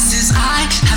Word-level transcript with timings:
fast 0.00 0.14
as 0.14 0.32
I 0.34 0.89